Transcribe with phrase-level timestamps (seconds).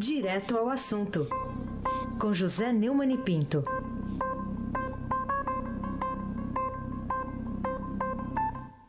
[0.00, 1.28] Direto ao assunto,
[2.18, 3.62] com José Neumann e Pinto.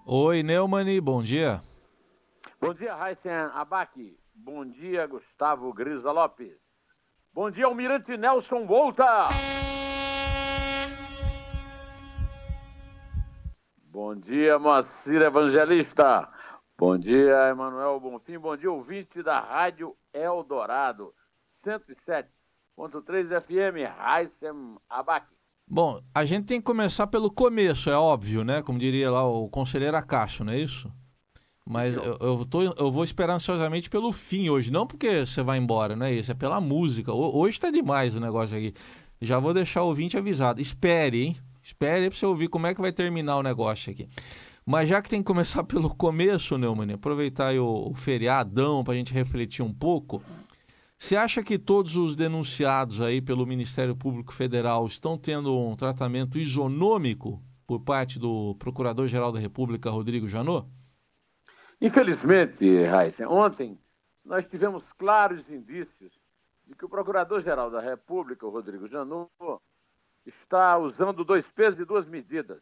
[0.05, 1.61] Oi, Neumann, bom dia.
[2.61, 4.17] Bom dia, Raíssen Abac.
[4.33, 6.57] Bom dia, Gustavo Grisa Lopes.
[7.33, 9.27] Bom dia, Almirante Nelson Volta.
[13.83, 16.31] Bom dia, Moacir Evangelista.
[16.77, 18.39] Bom dia, Emanuel Bonfim.
[18.39, 25.27] Bom dia, ouvinte da Rádio Eldorado, 107.3 FM, Raissem Abac.
[25.67, 28.61] Bom, a gente tem que começar pelo começo, é óbvio, né?
[28.61, 30.91] Como diria lá o conselheiro Acacho, não é isso?
[31.65, 35.57] Mas eu, eu, tô, eu vou esperar ansiosamente pelo fim hoje, não porque você vai
[35.57, 36.31] embora, não é isso?
[36.31, 37.13] É pela música.
[37.13, 38.73] Hoje tá demais o negócio aqui.
[39.21, 40.59] Já vou deixar o ouvinte avisado.
[40.59, 41.37] Espere, hein?
[41.63, 44.09] Espere para você ouvir como é que vai terminar o negócio aqui.
[44.65, 48.97] Mas já que tem que começar pelo começo, Neumann, aproveitar o, o feriadão para a
[48.97, 50.21] gente refletir um pouco.
[50.97, 56.37] Você acha que todos os denunciados aí pelo Ministério Público Federal estão tendo um tratamento
[56.37, 60.67] isonômico por parte do Procurador-Geral da República, Rodrigo Janot?
[61.81, 63.79] Infelizmente, Raíssa, ontem
[64.23, 66.13] nós tivemos claros indícios
[66.67, 69.31] de que o Procurador-Geral da República, Rodrigo Janot,
[70.23, 72.61] está usando dois pesos e duas medidas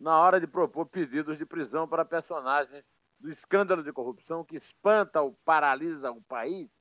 [0.00, 5.20] na hora de propor pedidos de prisão para personagens do escândalo de corrupção que espanta
[5.20, 6.80] ou paralisa o país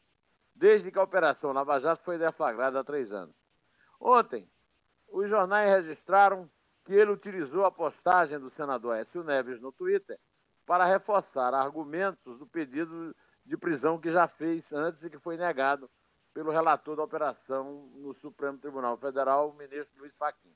[0.55, 3.35] desde que a Operação Lava Jato foi deflagrada há três anos.
[3.99, 4.49] Ontem,
[5.09, 6.49] os jornais registraram
[6.85, 10.17] que ele utilizou a postagem do senador Écio Neves no Twitter
[10.65, 13.13] para reforçar argumentos do pedido
[13.45, 15.89] de prisão que já fez antes e que foi negado
[16.33, 20.55] pelo relator da operação no Supremo Tribunal Federal, o ministro Luiz Fachin.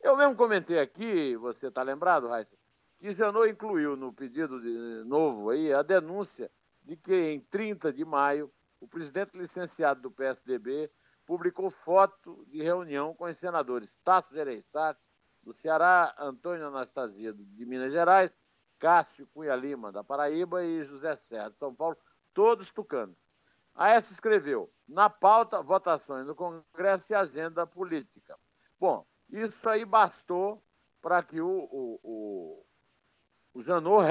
[0.00, 2.56] Eu mesmo comentei aqui, você está lembrado, Raíssa,
[2.98, 6.50] que Janot incluiu no pedido de novo aí a denúncia
[6.82, 10.90] de que em 30 de maio o presidente licenciado do PSDB
[11.26, 15.00] publicou foto de reunião com os senadores Tasso Gereissati,
[15.42, 18.34] do Ceará, Antônio Anastasia, de Minas Gerais,
[18.78, 21.96] Cássio Cunha Lima, da Paraíba, e José Serra, de São Paulo,
[22.32, 23.16] todos tucanos.
[23.74, 28.38] A essa escreveu, na pauta, votações no Congresso e agenda política.
[28.78, 30.62] Bom, isso aí bastou
[31.00, 32.66] para que o, o, o,
[33.54, 34.04] o Janot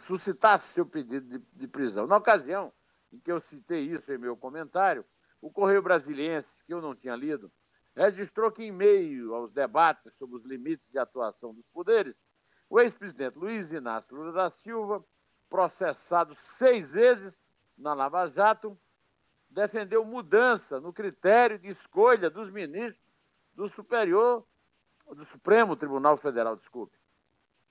[0.00, 2.06] suscitasse seu pedido de, de, prisão.
[2.06, 2.72] Na ocasião
[3.12, 5.04] em que eu citei isso em meu comentário,
[5.40, 7.50] o Correio Brasiliense, que eu não tinha lido,
[7.94, 12.20] registrou que, em meio aos debates sobre os limites de atuação dos poderes,
[12.68, 15.04] o ex-presidente Luiz Inácio Lula da Silva,
[15.48, 17.40] processado seis vezes
[17.78, 18.78] na Lava Jato,
[19.48, 23.05] defendeu mudança no critério de escolha dos ministros
[23.56, 24.46] do Superior,
[25.08, 26.96] do Supremo Tribunal Federal, desculpe.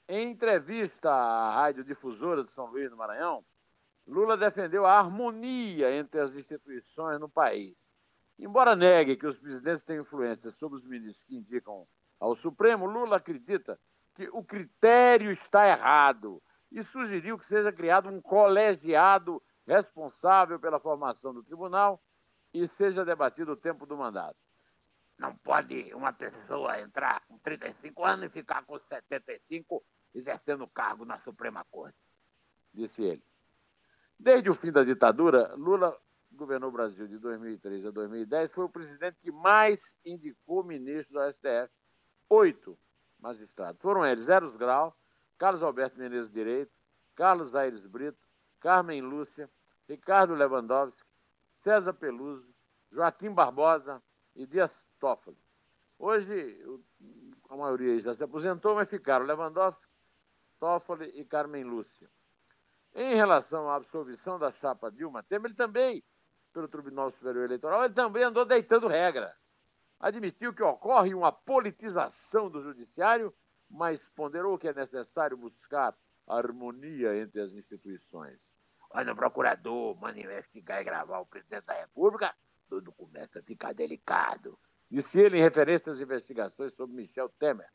[0.09, 3.45] Em entrevista à Rádio Difusora de São Luís do Maranhão,
[4.07, 7.87] Lula defendeu a harmonia entre as instituições no país.
[8.37, 11.87] Embora negue que os presidentes têm influência sobre os ministros que indicam
[12.19, 13.79] ao Supremo, Lula acredita
[14.15, 16.41] que o critério está errado
[16.71, 22.01] e sugeriu que seja criado um colegiado responsável pela formação do tribunal
[22.53, 24.44] e seja debatido o tempo do mandato.
[25.17, 29.83] Não pode uma pessoa entrar com 35 anos e ficar com 75
[30.13, 31.97] exercendo cargo na Suprema Corte,
[32.73, 33.23] disse ele.
[34.17, 35.97] Desde o fim da ditadura, Lula
[36.31, 41.31] governou o Brasil de 2003 a 2010, foi o presidente que mais indicou ministros do
[41.31, 41.71] STF,
[42.29, 42.77] oito
[43.19, 43.81] magistrados.
[43.81, 44.95] Foram eles Eros Grau,
[45.37, 46.71] Carlos Alberto Menezes Direito,
[47.15, 48.19] Carlos Aires Brito,
[48.59, 49.49] Carmen Lúcia,
[49.87, 51.07] Ricardo Lewandowski,
[51.51, 52.53] César Peluso,
[52.91, 54.01] Joaquim Barbosa
[54.35, 55.37] e Dias Toffoli.
[55.97, 56.59] Hoje,
[57.49, 59.87] a maioria já se aposentou, mas ficaram Lewandowski,
[60.59, 62.09] Toffoli e Carmen Lúcia.
[62.93, 66.03] Em relação à absolvição da chapa Dilma Temer, ele também,
[66.53, 69.35] pelo Tribunal Superior Eleitoral, ele também andou deitando regra
[69.99, 73.33] admitiu que ocorre uma politização do judiciário,
[73.69, 75.95] mas ponderou que é necessário buscar
[76.27, 78.45] harmonia entre as instituições.
[78.89, 82.35] Quando o procurador manda investigar e gravar o presidente da República,
[82.67, 84.57] tudo começa a ficar delicado,
[84.89, 87.69] disse ele em referência às investigações sobre Michel Temer.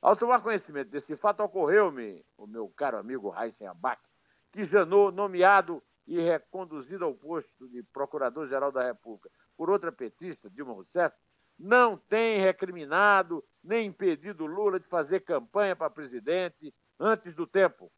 [0.00, 4.02] Ao tomar conhecimento desse fato, ocorreu-me, o meu caro amigo Raíssen Abac,
[4.50, 10.72] que Janot, nomeado e reconduzido ao posto de Procurador-Geral da República por outra petista, Dilma
[10.72, 11.16] Rousseff,
[11.58, 17.92] não tem recriminado nem impedido Lula de fazer campanha para presidente antes do tempo,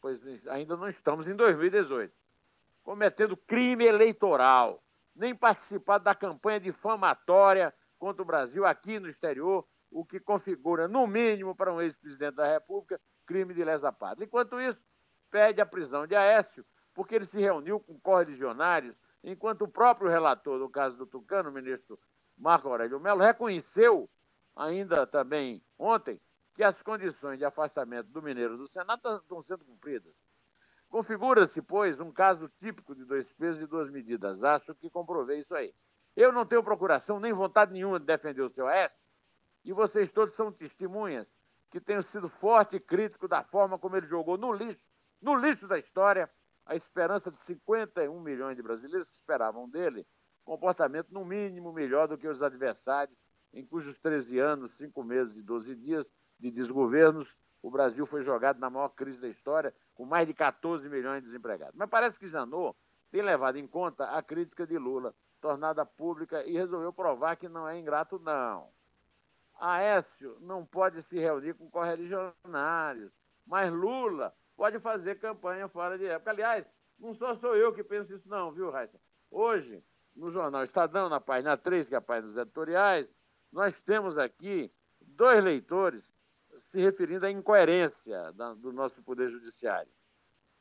[0.00, 2.14] pois ainda não estamos em 2018,
[2.82, 4.82] cometendo crime eleitoral,
[5.14, 11.06] nem participado da campanha difamatória contra o Brasil aqui no exterior, o que configura, no
[11.06, 14.24] mínimo, para um ex-presidente da República, crime de lesa pátria.
[14.24, 14.86] Enquanto isso,
[15.30, 16.64] pede a prisão de Aécio,
[16.94, 21.52] porque ele se reuniu com correligionários enquanto o próprio relator do caso do Tucano, o
[21.52, 21.98] ministro
[22.36, 24.08] Marco Aurélio Mello, reconheceu
[24.56, 26.20] ainda também ontem
[26.54, 30.12] que as condições de afastamento do Mineiro do Senado estão sendo cumpridas.
[30.90, 34.42] Configura-se, pois, um caso típico de dois pesos e duas medidas.
[34.42, 35.72] Acho que comprovei isso aí.
[36.16, 39.00] Eu não tenho procuração nem vontade nenhuma de defender o seu Aécio,
[39.64, 41.32] e vocês todos são testemunhas
[41.70, 44.84] que tenho sido forte e crítico da forma como ele jogou no lixo,
[45.22, 46.28] no lixo da história,
[46.66, 50.04] a esperança de 51 milhões de brasileiros que esperavam dele
[50.44, 53.16] comportamento no mínimo melhor do que os adversários,
[53.52, 56.06] em cujos 13 anos, 5 meses e 12 dias
[56.40, 60.88] de desgovernos, o Brasil foi jogado na maior crise da história, com mais de 14
[60.88, 61.74] milhões de desempregados.
[61.76, 62.76] Mas parece que Janot
[63.10, 67.68] tem levado em conta a crítica de Lula, tornada pública, e resolveu provar que não
[67.68, 68.68] é ingrato, não.
[69.58, 73.12] Aécio não pode se reunir com correligionários,
[73.46, 76.30] mas Lula pode fazer campanha fora de época.
[76.30, 76.66] Aliás,
[76.98, 78.98] não só sou eu que penso isso, não, viu, Raíssa?
[79.30, 79.84] Hoje,
[80.14, 83.16] no jornal Estadão, na página 3, que é a página dos editoriais,
[83.52, 86.12] nós temos aqui dois leitores
[86.70, 89.90] se referindo à incoerência da, do nosso Poder Judiciário.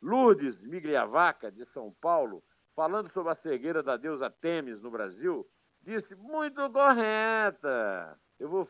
[0.01, 2.43] Lourdes Migliavaca, de São Paulo,
[2.75, 5.47] falando sobre a cegueira da deusa Temis no Brasil,
[5.83, 8.19] disse muito correta.
[8.39, 8.67] Eu vou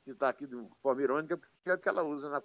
[0.00, 2.42] citar aqui de forma irônica, porque é o que ela usa na,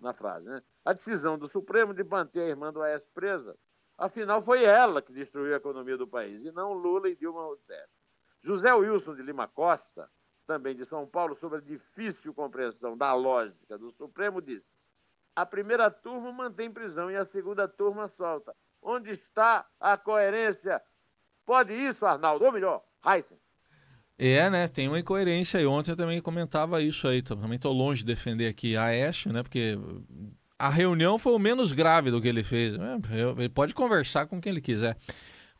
[0.00, 0.48] na frase.
[0.48, 0.60] Né?
[0.84, 3.56] A decisão do Supremo de manter a irmã do AES presa,
[3.96, 7.88] afinal foi ela que destruiu a economia do país, e não Lula e Dilma Rousseff.
[8.42, 10.10] José Wilson de Lima Costa,
[10.50, 14.74] também de São Paulo, sobre a difícil compreensão da lógica do Supremo, disse:
[15.36, 18.52] a primeira turma mantém prisão e a segunda turma solta.
[18.82, 20.82] Onde está a coerência?
[21.46, 23.38] Pode isso, Arnaldo, ou melhor, Heisen.
[24.18, 24.66] É, né?
[24.66, 25.66] Tem uma incoerência aí.
[25.66, 27.22] Ontem eu também comentava isso aí.
[27.22, 29.44] Também estou longe de defender aqui a Aécio, né?
[29.44, 29.78] Porque
[30.58, 32.74] a reunião foi o menos grave do que ele fez.
[32.74, 34.96] É, ele pode conversar com quem ele quiser.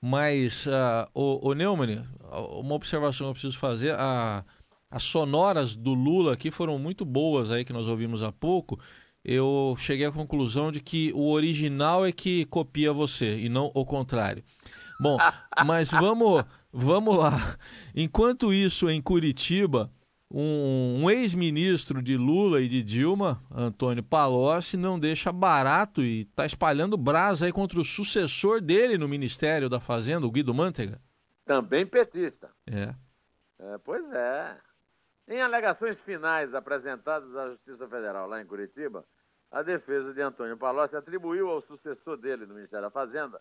[0.02, 2.04] Mas, uh, o, o Neumann,
[2.52, 3.94] uma observação que eu preciso fazer.
[3.96, 4.44] A,
[4.90, 8.78] as sonoras do Lula aqui foram muito boas aí, que nós ouvimos há pouco.
[9.25, 13.84] Eu cheguei à conclusão de que o original é que copia você e não o
[13.84, 14.42] contrário.
[14.98, 15.19] Bom,
[15.64, 17.56] mas vamos Vamos lá.
[17.94, 19.90] Enquanto isso, em Curitiba,
[20.31, 26.46] um, um ex-ministro de Lula e de Dilma, Antônio Palocci, não deixa barato e está
[26.46, 31.00] espalhando brasa aí contra o sucessor dele no Ministério da Fazenda, o Guido Mantega.
[31.44, 32.50] Também petista.
[32.64, 32.94] É.
[33.58, 34.56] é pois é.
[35.28, 39.05] Em alegações finais apresentadas à Justiça Federal lá em Curitiba,
[39.50, 43.40] a defesa de Antônio Palocci atribuiu ao sucessor dele no Ministério da Fazenda,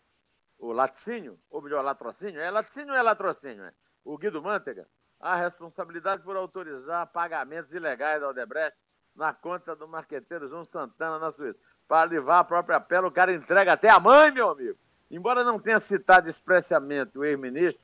[0.58, 3.64] o laticínio, ou melhor, latrocínio, é laticínio ou é latrocínio?
[3.64, 3.74] É?
[4.04, 4.88] O Guido Mantega,
[5.20, 8.80] a responsabilidade por autorizar pagamentos ilegais da Odebrecht
[9.16, 11.60] na conta do marqueteiro João Santana na Suíça.
[11.88, 14.78] Para levar a própria pele, o cara entrega até a mãe, meu amigo.
[15.10, 17.82] Embora não tenha citado expressamente o ex-ministro,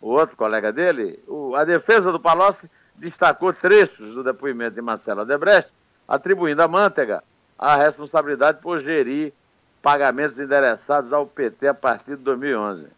[0.00, 1.22] o outro colega dele,
[1.56, 5.72] a defesa do Palocci destacou trechos do depoimento de Marcelo Odebrecht,
[6.06, 7.22] atribuindo a Mantega
[7.58, 9.32] a responsabilidade por gerir
[9.80, 12.88] pagamentos endereçados ao PT a partir de 2011.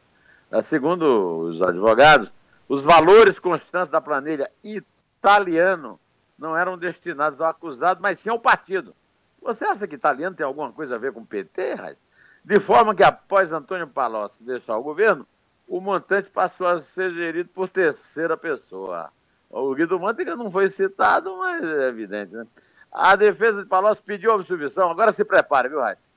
[0.51, 2.33] É, segundo os advogados,
[2.69, 6.01] os valores constantes da planilha italiano
[6.39, 8.95] não eram destinados ao acusado, mas sim ao partido.
[9.43, 11.99] Você acha que italiano tem alguma coisa a ver com o PT, Raiz?
[12.45, 15.27] De forma que, após Antônio Palocci deixar o governo,
[15.67, 19.11] o montante passou a ser gerido por terceira pessoa.
[19.51, 22.47] O Guido Mantega não foi citado, mas é evidente, né?
[22.93, 24.91] A defesa de Palocci pediu absolvição.
[24.91, 26.09] Agora se prepare, viu, Raiz?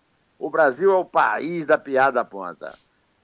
[0.41, 2.73] o Brasil é o país da piada ponta.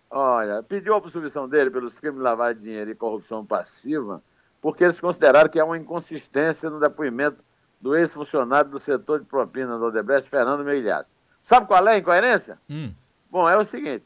[0.07, 4.21] Olha, pediu a absolvição dele pelos crimes de lavagem de dinheiro e corrupção passiva,
[4.61, 7.43] porque eles consideraram que há uma inconsistência no depoimento
[7.81, 11.07] do ex-funcionário do setor de propina do Odebrecht, Fernando Meilhares.
[11.41, 12.59] Sabe qual é a incoerência?
[12.69, 12.93] Hum.
[13.31, 14.05] Bom, é o seguinte,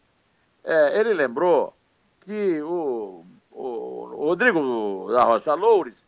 [0.63, 1.75] é, ele lembrou
[2.21, 3.25] que o
[4.25, 6.05] Rodrigo da Rocha Loures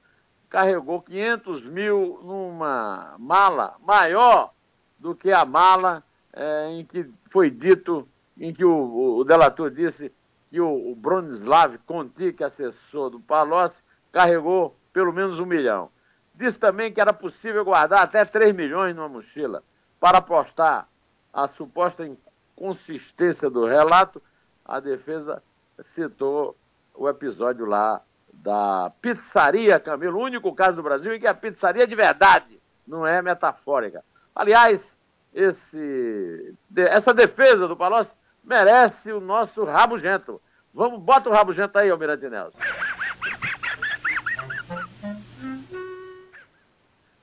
[0.48, 4.54] carregou 500 mil numa mala maior
[5.00, 10.14] do que a mala é, em que foi dito, em que o, o delator disse
[10.52, 15.90] que o, o Bronislav Conti, que é assessor do Palocci, carregou pelo menos um milhão.
[16.36, 19.64] Disse também que era possível guardar até 3 milhões numa mochila.
[20.00, 20.88] Para apostar
[21.34, 24.22] a suposta inconsistência do relato,
[24.64, 25.42] a defesa
[25.82, 26.56] citou
[26.94, 31.84] o episódio lá da pizzaria Camilo, o único caso do Brasil em que a pizzaria
[31.84, 34.04] é de verdade, não é metafórica.
[34.36, 34.98] Aliás,
[35.34, 40.42] esse, essa defesa do Palocci merece o nosso rabugento.
[40.74, 42.60] Vamos, bota o rabugento aí, Almirante Nelson.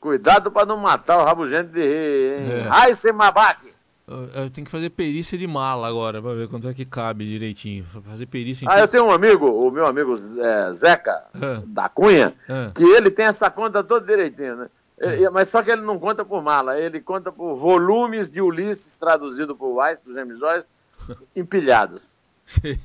[0.00, 2.64] Cuidado para não matar o rabugento de rir, hein?
[2.64, 2.68] É.
[2.70, 3.69] Ai, sem mabaque.
[4.34, 7.84] Eu tenho que fazer perícia de mala agora, para ver quanto é que cabe direitinho.
[7.84, 11.62] Fazer perícia Ah, eu tenho um amigo, o meu amigo é, Zeca, ah.
[11.64, 12.72] da Cunha, ah.
[12.74, 14.70] que ele tem essa conta toda direitinho, né?
[14.98, 18.98] É, mas só que ele não conta por mala, ele conta por volumes de Ulisses
[18.98, 20.66] traduzido por Weiss, do James Joyce,
[21.34, 22.02] empilhados.
[22.44, 22.78] Sim.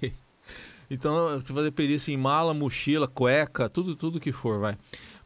[0.90, 4.78] Então, você fazer perícia em mala, mochila, cueca, tudo, tudo que for, vai.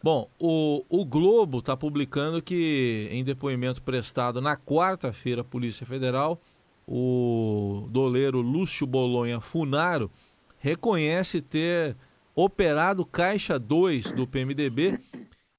[0.02, 6.40] Bom, o, o Globo está publicando que, em depoimento prestado na quarta-feira à Polícia Federal,
[6.88, 10.10] o doleiro Lúcio Bolonha Funaro
[10.58, 11.98] reconhece ter
[12.34, 15.00] operado Caixa 2 do PMDB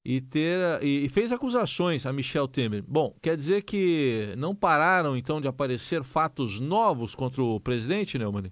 [0.02, 2.82] e, ter, e fez acusações a Michel Temer.
[2.88, 8.50] Bom, quer dizer que não pararam então de aparecer fatos novos contra o presidente, Neumann?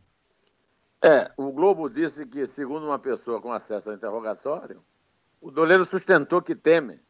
[1.02, 4.82] É, o Globo disse que, segundo uma pessoa com acesso ao interrogatório,
[5.40, 7.00] o Doleiro sustentou que Temer,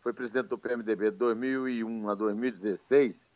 [0.00, 3.30] foi presidente do PMDB de 2001 a 2016,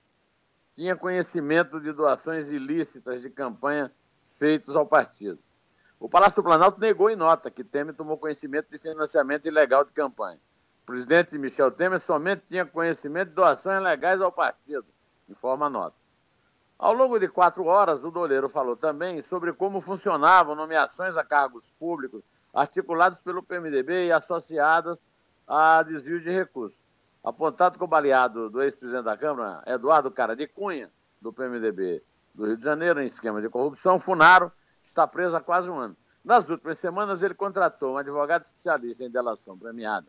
[0.75, 5.39] tinha conhecimento de doações ilícitas de campanha feitos ao partido.
[5.99, 9.93] O Palácio do Planalto negou em nota que Temer tomou conhecimento de financiamento ilegal de
[9.93, 10.39] campanha.
[10.83, 14.87] O presidente Michel Temer somente tinha conhecimento de doações legais ao partido,
[15.29, 15.97] informa a nota.
[16.79, 21.73] Ao longo de quatro horas, o Doleiro falou também sobre como funcionavam nomeações a cargos
[21.79, 22.23] públicos
[22.57, 24.99] articulados pelo PMDB e associadas
[25.47, 26.79] a desvio de recursos.
[27.23, 32.03] Apontado como aliado do ex-presidente da Câmara, Eduardo Cara de Cunha, do PMDB
[32.35, 34.51] do Rio de Janeiro, em esquema de corrupção, Funaro
[34.85, 35.97] está preso há quase um ano.
[36.25, 40.07] Nas últimas semanas, ele contratou um advogado especialista em delação premiada.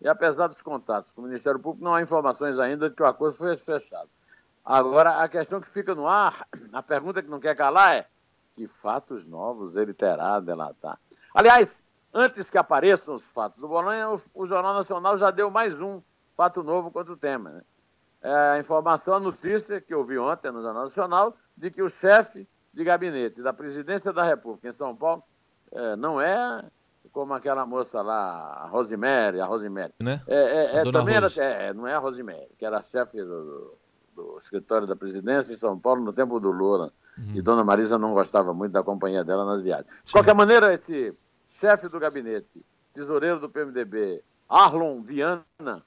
[0.00, 3.06] E apesar dos contatos com o Ministério Público, não há informações ainda de que o
[3.06, 4.08] acordo foi fechado.
[4.64, 8.06] Agora, a questão que fica no ar, a pergunta que não quer calar é:
[8.56, 10.98] que fatos novos ele terá a delatar?
[11.34, 15.80] Aliás, Antes que apareçam os fatos do Bolonha, o, o Jornal Nacional já deu mais
[15.80, 16.02] um
[16.36, 17.50] fato novo contra o tema.
[17.50, 17.62] Né?
[18.22, 21.88] É a informação, a notícia que eu vi ontem no Jornal Nacional, de que o
[21.88, 25.22] chefe de gabinete da presidência da República em São Paulo
[25.72, 26.64] é, não é
[27.12, 29.92] como aquela moça lá, a Rosemary, a Rosemary.
[30.00, 30.20] Né?
[30.26, 31.40] É, é, é também Rose.
[31.40, 33.76] era, é, não é a Rosemary, que era chefe do,
[34.14, 36.92] do, escritório da presidência em São Paulo no tempo do Lula.
[37.18, 37.32] Uhum.
[37.34, 39.88] E Dona Marisa não gostava muito da companhia dela nas viagens.
[40.04, 41.14] De qualquer maneira, esse
[41.60, 42.64] chefe do gabinete,
[42.94, 45.84] tesoureiro do PMDB, Arlon Viana,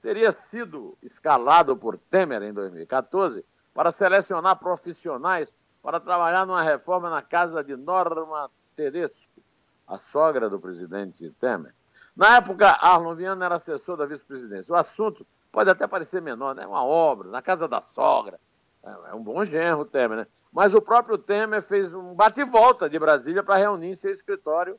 [0.00, 3.44] teria sido escalado por Temer em 2014
[3.74, 9.42] para selecionar profissionais para trabalhar numa reforma na casa de Norma Tedesco,
[9.88, 11.74] a sogra do presidente Temer.
[12.14, 14.72] Na época, Arlon Viana era assessor da vice-presidência.
[14.72, 16.64] O assunto pode até parecer menor, né?
[16.64, 18.38] Uma obra, na casa da sogra.
[18.84, 20.26] É, é um bom genro, Temer, né?
[20.52, 24.78] Mas o próprio Temer fez um bate-volta de Brasília para reunir seu escritório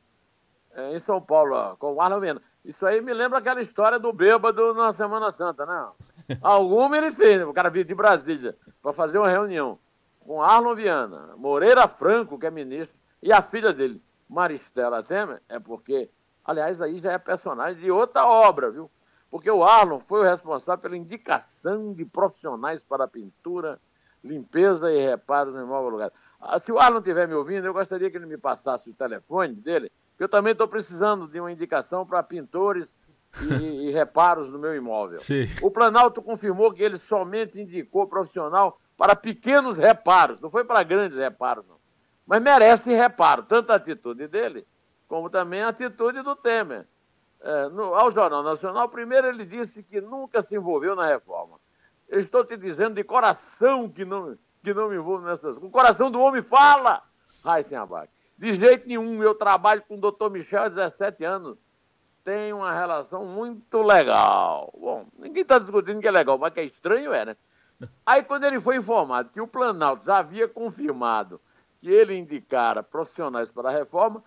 [0.76, 2.42] em São Paulo, com o Arlon Viana.
[2.64, 5.88] Isso aí me lembra aquela história do bêbado na Semana Santa, né?
[6.42, 9.78] Alguma ele fez, o cara veio de Brasília para fazer uma reunião
[10.20, 15.58] com Arlon Viana, Moreira Franco, que é ministro, e a filha dele, Maristela Temer, é
[15.58, 16.10] porque,
[16.44, 18.90] aliás, aí já é personagem de outra obra, viu?
[19.30, 23.80] Porque o Arlon foi o responsável pela indicação de profissionais para pintura,
[24.22, 26.12] limpeza e reparos no imóvel lugar.
[26.40, 29.54] Ah, se o Arlon estiver me ouvindo, eu gostaria que ele me passasse o telefone
[29.54, 32.94] dele eu também estou precisando de uma indicação para pintores
[33.40, 35.18] e, e, reparos no meu imóvel.
[35.18, 35.48] Sim.
[35.62, 41.16] O Planalto confirmou que ele somente indicou profissional para pequenos reparos, não foi para grandes
[41.16, 41.80] reparos, não.
[42.26, 44.66] Mas merece reparo, tanto a atitude dele,
[45.08, 46.86] como também a atitude do Temer.
[47.40, 51.58] É, no, ao Jornal Nacional, primeiro ele disse que nunca se envolveu na reforma.
[52.06, 55.62] Eu estou te dizendo de coração que não, que não me envolvo nessas coisas.
[55.62, 57.02] O coração do homem fala,
[57.42, 58.19] Raíssen Abac.
[58.40, 61.58] De jeito nenhum, eu trabalho com o doutor Michel há 17 anos.
[62.24, 64.72] Tem uma relação muito legal.
[64.80, 67.36] Bom, ninguém está discutindo que é legal, mas que é estranho é, né?
[68.04, 71.38] Aí, quando ele foi informado que o Planalto já havia confirmado
[71.82, 74.24] que ele indicara profissionais para a reforma,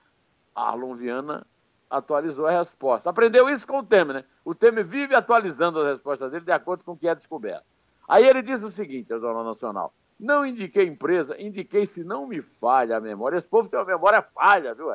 [0.53, 1.43] Arlon Viana
[1.89, 3.09] atualizou a resposta.
[3.09, 4.25] Aprendeu isso com o Temer, né?
[4.45, 7.65] O Temer vive atualizando as respostas dele de acordo com o que é descoberto.
[8.07, 9.91] Aí ele disse o seguinte ao Jornal Nacional:
[10.23, 13.37] não indiquei empresa, indiquei, se não me falha a memória.
[13.37, 14.87] Esse povo tem uma memória falha, viu?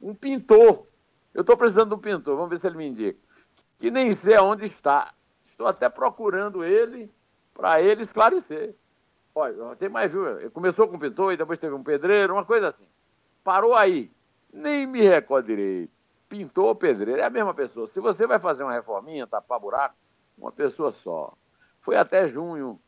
[0.00, 0.86] Um pintor.
[1.34, 3.18] Eu estou precisando de um pintor, vamos ver se ele me indica.
[3.80, 5.12] Que nem sei aonde está.
[5.44, 7.10] Estou até procurando ele
[7.52, 8.76] para ele esclarecer.
[9.34, 10.38] Olha, tem mais, viu?
[10.38, 12.86] Ele começou com um pintor e depois teve um pedreiro, uma coisa assim.
[13.42, 14.08] Parou aí.
[14.52, 15.92] Nem me recordo direito.
[16.28, 17.88] Pintor ou pedreiro, é a mesma pessoa.
[17.88, 19.96] Se você vai fazer uma reforminha, tapar buraco,
[20.38, 21.32] uma pessoa só.
[21.80, 22.80] Foi até junho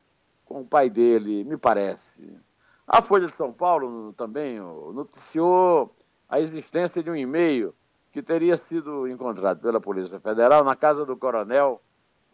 [0.52, 2.38] com o pai dele, me parece.
[2.87, 5.97] A Folha de São Paulo também noticiou
[6.28, 7.75] a existência de um e-mail
[8.12, 11.80] que teria sido encontrado pela Polícia Federal na casa do coronel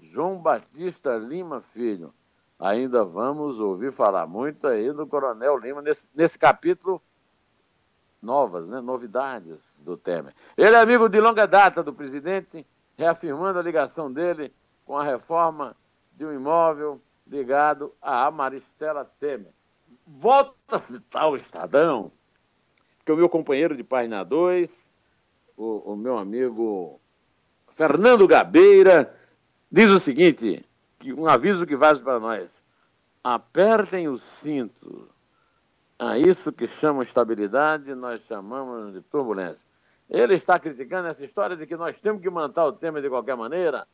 [0.01, 2.13] João Batista Lima Filho,
[2.59, 7.01] ainda vamos ouvir falar muito aí do Coronel Lima nesse, nesse capítulo
[8.21, 10.35] novas, né, novidades do Temer.
[10.57, 14.53] Ele é amigo de longa data do presidente, reafirmando a ligação dele
[14.85, 15.77] com a reforma
[16.13, 19.53] de um imóvel ligado a Maristela Temer.
[20.07, 22.11] Volta a citar o Estadão,
[23.05, 24.91] que o meu companheiro de página 2,
[25.57, 27.01] o, o meu amigo
[27.73, 29.15] Fernando Gabeira,
[29.71, 30.65] diz o seguinte,
[30.99, 32.65] que um aviso que faz para nós.
[33.23, 35.09] Apertem o cinto.
[35.99, 39.63] A isso que chamam estabilidade, nós chamamos de turbulência.
[40.09, 43.37] Ele está criticando essa história de que nós temos que manter o tema de qualquer
[43.37, 43.87] maneira,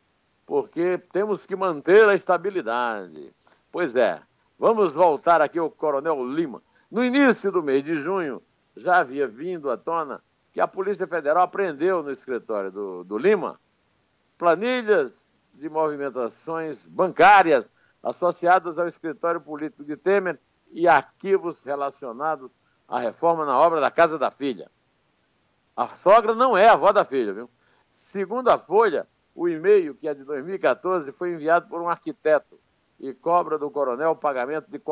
[0.47, 3.35] porque temos que manter a estabilidade.
[3.73, 4.21] Pois é,
[4.59, 6.63] vamos voltar aqui ao Coronel Lima.
[6.91, 8.43] No início do mês de junho,
[8.77, 10.23] já havia vindo à tona
[10.53, 13.59] que a Polícia Federal apreendeu no escritório do, do Lima
[14.37, 15.13] planilhas
[15.55, 17.73] de movimentações bancárias
[18.03, 20.39] associadas ao escritório político de Temer
[20.71, 22.51] e arquivos relacionados
[22.87, 24.71] à reforma na obra da Casa da Filha.
[25.77, 27.51] A sogra não é a avó da filha, viu?
[27.89, 32.59] Segundo a Folha, o e-mail, que é de 2014, foi enviado por um arquiteto
[33.00, 34.83] e cobra do coronel o pagamento de R$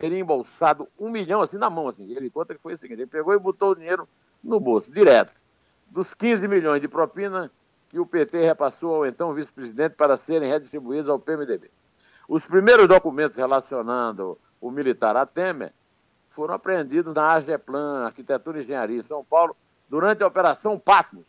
[0.00, 1.88] teria embolsado um milhão assim na mão.
[1.88, 2.10] Assim.
[2.10, 4.08] Ele conta que foi o seguinte: ele pegou e botou o dinheiro
[4.42, 5.32] no bolso, direto.
[5.88, 7.50] Dos 15 milhões de propina,
[7.88, 11.70] que o PT repassou ao então vice-presidente para serem redistribuídos ao PMDB.
[12.28, 15.72] Os primeiros documentos relacionando o militar a Temer
[16.38, 19.56] foram apreendidos na AGEPLAN, Arquitetura e Engenharia, em São Paulo,
[19.88, 21.26] durante a Operação Patmos.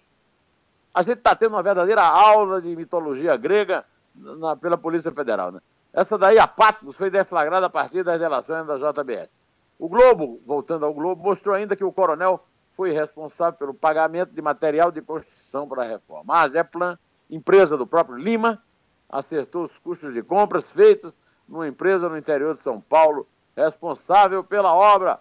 [0.94, 5.52] A gente está tendo uma verdadeira aula de mitologia grega na, pela Polícia Federal.
[5.52, 5.62] Né?
[5.92, 9.32] Essa daí, a Patmos, foi deflagrada a partir das relações da JBS.
[9.80, 14.44] O Globo, voltando ao Globo, mostrou ainda que o coronel foi responsável pelo pagamento de
[14.44, 16.40] material de construção para a reforma.
[16.40, 18.62] A Zeplan, empresa do próprio Lima,
[19.10, 21.16] acertou os custos de compras feitos
[21.48, 23.28] numa empresa no interior de São Paulo,
[23.64, 25.20] responsável pela obra.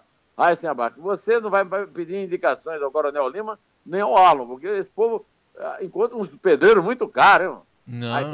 [0.71, 1.01] Abaixo.
[1.01, 5.27] Você não vai pedir indicações ao Coronel Lima nem ao Arlon, porque esse povo
[5.59, 7.59] ah, encontra uns pedreiros muito caros, hein?
[7.85, 8.25] Não, aí,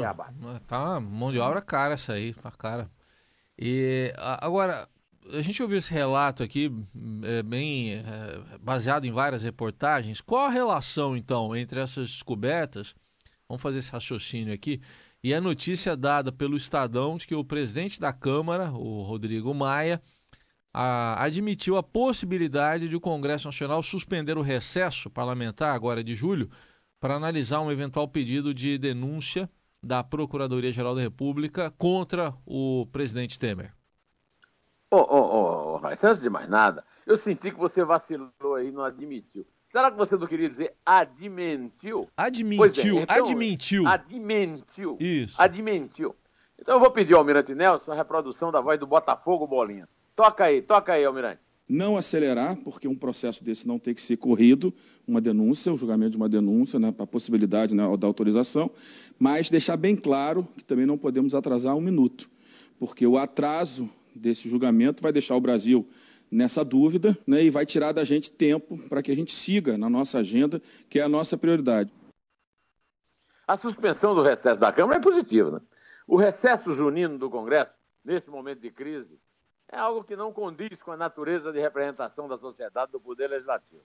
[0.67, 2.91] tá mão de obra cara essa aí, tá cara.
[3.57, 4.87] E agora,
[5.33, 6.69] a gente ouviu esse relato aqui,
[7.23, 8.03] é, bem é,
[8.59, 10.19] baseado em várias reportagens.
[10.19, 12.93] Qual a relação, então, entre essas descobertas?
[13.47, 14.81] Vamos fazer esse raciocínio aqui.
[15.25, 19.99] E a notícia dada pelo Estadão de que o presidente da Câmara, o Rodrigo Maia,
[20.71, 26.47] a, admitiu a possibilidade de o Congresso Nacional suspender o recesso parlamentar, agora de julho,
[26.99, 29.49] para analisar um eventual pedido de denúncia
[29.81, 33.73] da Procuradoria-Geral da República contra o presidente Temer.
[34.91, 39.43] Ô, ô, ô, antes de mais nada, eu senti que você vacilou aí não admitiu.
[39.75, 42.07] Será que você não queria dizer admentiu?
[42.15, 43.85] Admentiu, é, então, admentiu.
[43.85, 44.97] Admentiu.
[45.01, 45.35] Isso.
[45.37, 46.15] Admentiu.
[46.57, 49.85] Então eu vou pedir ao Almirante Nelson a reprodução da voz do Botafogo Bolinha.
[50.15, 51.41] Toca aí, toca aí, Almirante.
[51.67, 54.73] Não acelerar, porque um processo desse não tem que ser corrido,
[55.05, 58.71] uma denúncia, o julgamento de uma denúncia, né, para a possibilidade né, da autorização,
[59.19, 62.29] mas deixar bem claro que também não podemos atrasar um minuto,
[62.79, 65.85] porque o atraso desse julgamento vai deixar o Brasil
[66.31, 69.89] nessa dúvida né, e vai tirar da gente tempo para que a gente siga na
[69.89, 71.91] nossa agenda, que é a nossa prioridade.
[73.47, 75.51] A suspensão do recesso da Câmara é positiva.
[75.51, 75.61] Né?
[76.07, 79.19] O recesso junino do Congresso, nesse momento de crise,
[79.69, 83.83] é algo que não condiz com a natureza de representação da sociedade do Poder Legislativo.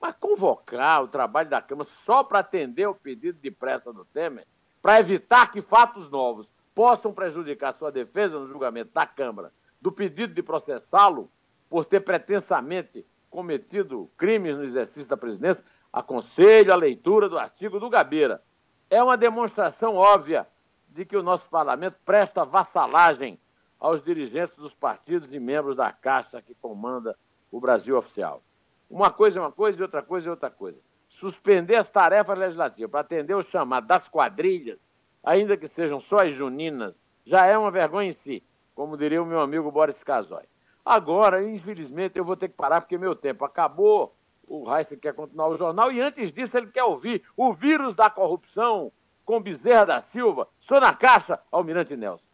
[0.00, 4.46] Mas convocar o trabalho da Câmara só para atender o pedido de pressa do Temer,
[4.80, 10.34] para evitar que fatos novos possam prejudicar sua defesa no julgamento da Câmara do pedido
[10.34, 11.30] de processá-lo
[11.70, 17.88] por ter pretensamente cometido crimes no exercício da presidência, aconselho a leitura do artigo do
[17.88, 18.42] Gabeira.
[18.90, 20.46] É uma demonstração óbvia
[20.88, 23.38] de que o nosso parlamento presta vassalagem
[23.78, 27.16] aos dirigentes dos partidos e membros da Caixa que comanda
[27.50, 28.42] o Brasil oficial.
[28.90, 30.78] Uma coisa é uma coisa e outra coisa é outra coisa.
[31.08, 34.78] Suspender as tarefas legislativas para atender o chamado das quadrilhas,
[35.22, 38.42] ainda que sejam só as juninas, já é uma vergonha em si
[38.80, 40.44] como diria o meu amigo Boris Casoy.
[40.90, 44.12] Agora, infelizmente, eu vou ter que parar porque meu tempo acabou.
[44.44, 48.10] O Raíssa quer continuar o jornal e antes disso ele quer ouvir o vírus da
[48.10, 48.90] corrupção
[49.24, 50.48] com Bezerra da Silva.
[50.58, 52.24] Sou na caixa, Almirante Nelson.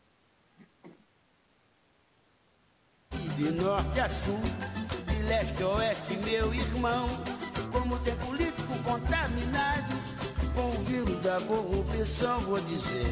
[3.11, 4.40] De norte a sul,
[5.07, 7.09] de leste a oeste, meu irmão,
[7.71, 9.95] como tem político contaminado
[10.55, 13.05] com o vírus da corrupção, vou dizer.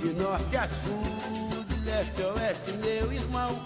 [0.00, 3.62] De norte a sul, de leste a oeste, meu irmão,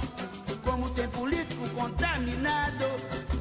[0.73, 2.87] como tem político contaminado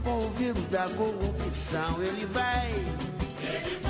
[0.04, 2.72] com o vírus da corrupção, ele vai.
[2.72, 3.81] Ele vai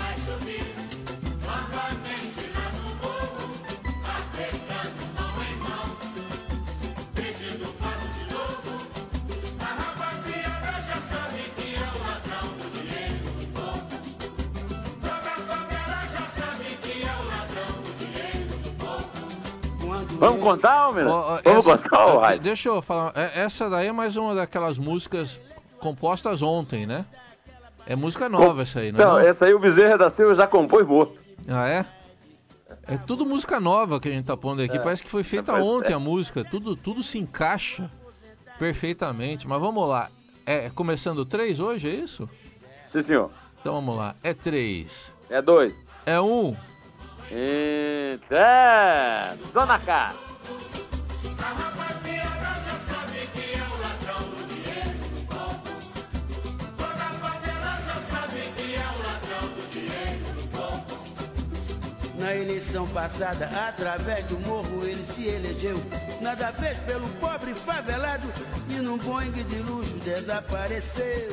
[20.22, 20.90] Vamos contar?
[20.90, 22.44] Ó, ó, Vamos essa- contar, é, Raiz?
[22.44, 23.12] Deixa eu falar.
[23.16, 25.42] é, Essa daí é mais uma daquelas músicas
[25.80, 27.06] compostas ontem, né?
[27.88, 29.04] É música nova essa aí, não é?
[29.04, 29.20] Não?
[29.20, 31.20] essa aí o Bezerra da Silva já compôs morto.
[31.48, 31.86] Ah, é?
[32.88, 34.78] É tudo música nova que a gente tá pondo aqui.
[34.78, 35.62] Parece que foi feita é.
[35.62, 36.44] ontem a música.
[36.46, 37.90] Tudo, tudo se encaixa
[38.60, 39.48] perfeitamente.
[39.48, 40.10] Mas vamos lá.
[40.46, 42.30] É começando três hoje, é isso?
[42.86, 43.32] Sim, senhor.
[43.60, 44.16] Então vamos lá.
[44.24, 45.12] É três.
[45.32, 45.84] É dois.
[46.06, 46.56] É um.
[47.34, 48.38] Então,
[49.54, 50.15] só na cara.
[62.20, 65.78] Na eleição passada, através do morro, ele se elegeu.
[66.22, 68.28] Nada fez pelo pobre favelado
[68.70, 71.30] e num Boeing de luxo desapareceu.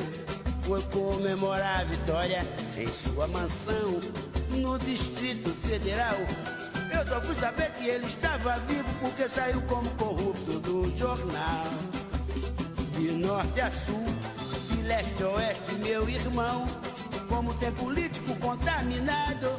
[0.63, 2.45] Foi comemorar a vitória
[2.77, 3.99] em sua mansão
[4.49, 6.17] no Distrito Federal.
[6.91, 11.65] Eu só fui saber que ele estava vivo porque saiu como corrupto do jornal.
[12.97, 14.03] De norte a sul,
[14.69, 16.65] de leste a oeste, meu irmão.
[17.27, 19.49] Como tem político contaminado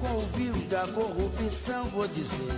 [0.00, 2.54] com o vírus da corrupção, vou dizer.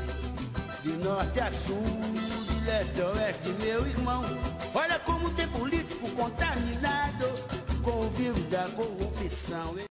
[0.82, 4.24] De norte a sul, de leste a oeste, meu irmão.
[4.74, 7.26] Olha como tem político contaminado
[7.82, 9.78] com o vírus da corrupção.